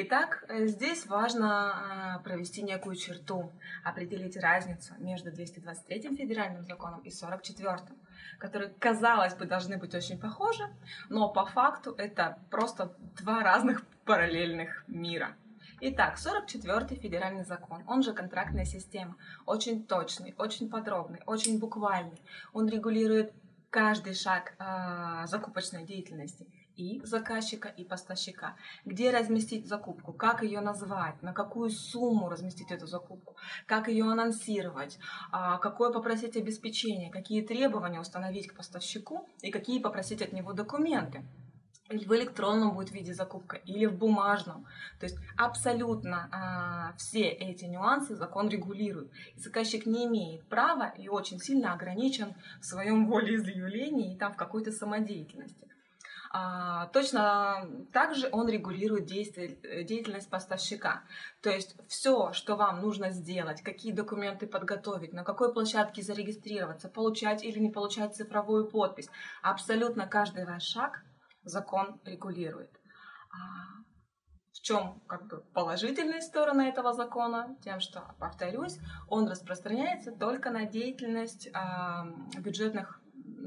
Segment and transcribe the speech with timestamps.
[0.00, 3.50] Итак, э, здесь важно а, провести некую черту,
[3.82, 7.78] определить разницу между 223 федеральным законом и 44,
[8.38, 10.62] которые, казалось бы, должны быть очень похожи,
[11.08, 15.34] но по факту это просто два разных параллельных мира.
[15.80, 22.22] Итак, 44-й федеральный закон, он же контрактная система, очень точный, очень подробный, очень буквальный.
[22.52, 23.32] Он регулирует
[23.70, 26.46] каждый шаг э, закупочной деятельности
[26.78, 28.56] и заказчика, и поставщика.
[28.84, 34.98] Где разместить закупку, как ее назвать, на какую сумму разместить эту закупку, как ее анонсировать,
[35.32, 41.24] э, какое попросить обеспечение, какие требования установить к поставщику и какие попросить от него документы
[41.88, 44.66] в электронном будет виде закупка, или в бумажном.
[45.00, 49.10] То есть абсолютно а, все эти нюансы закон регулирует.
[49.36, 54.36] И заказчик не имеет права и очень сильно ограничен в своем волеизъявлении и там в
[54.36, 55.66] какой-то самодеятельности.
[56.30, 61.02] А, точно так же он регулирует действие, деятельность поставщика.
[61.40, 67.42] То есть все, что вам нужно сделать, какие документы подготовить, на какой площадке зарегистрироваться, получать
[67.44, 69.08] или не получать цифровую подпись,
[69.42, 71.02] абсолютно каждый ваш шаг
[71.44, 72.70] закон регулирует.
[73.30, 73.78] А
[74.52, 77.56] в чем как бы положительные стороны этого закона?
[77.64, 81.48] Тем, что, повторюсь, он распространяется только на деятельность
[82.36, 83.00] бюджетных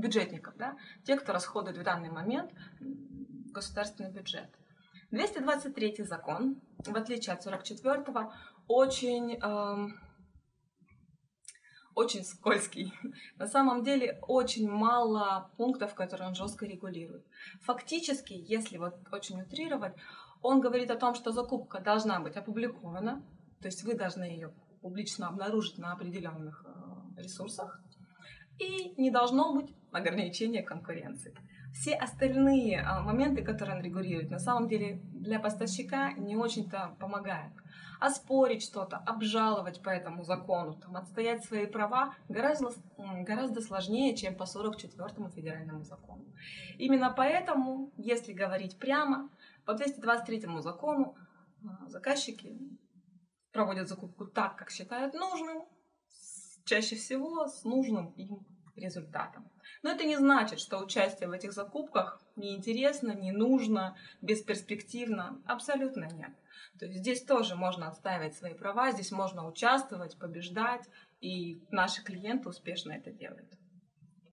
[0.00, 2.52] бюджетников, да, те, кто расходует в данный момент
[3.52, 4.50] государственный бюджет.
[5.10, 8.04] 223 закон, в отличие от 44
[8.66, 9.88] очень э,
[11.94, 12.92] очень скользкий.
[13.36, 17.26] На самом деле очень мало пунктов, которые он жестко регулирует.
[17.62, 19.94] Фактически, если вот очень утрировать,
[20.42, 23.24] он говорит о том, что закупка должна быть опубликована,
[23.60, 27.80] то есть вы должны ее публично обнаружить на определенных э, ресурсах,
[28.58, 31.34] и не должно быть ограничения конкуренции.
[31.72, 37.52] Все остальные э, моменты, которые он регулирует, на самом деле для поставщика не очень-то помогают
[38.00, 44.44] оспорить что-то, обжаловать по этому закону, там, отстоять свои права гораздо, гораздо сложнее, чем по
[44.44, 46.24] 44-му федеральному закону.
[46.78, 49.30] Именно поэтому, если говорить прямо,
[49.64, 51.16] по 223 закону
[51.64, 52.56] а, заказчики
[53.52, 55.64] проводят закупку так, как считают нужным,
[56.68, 58.46] чаще всего с нужным им
[58.76, 59.50] результатом.
[59.82, 65.40] Но это не значит, что участие в этих закупках неинтересно, не нужно, бесперспективно.
[65.46, 66.30] Абсолютно нет.
[66.78, 70.84] То есть здесь тоже можно отстаивать свои права, здесь можно участвовать, побеждать,
[71.20, 73.57] и наши клиенты успешно это делают.